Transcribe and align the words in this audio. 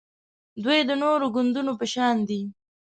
دوی 0.63 0.79
د 0.89 0.91
نورو 1.03 1.25
ګوندونو 1.35 1.71
په 1.79 1.85
شان 1.93 2.15
دي 2.29 2.41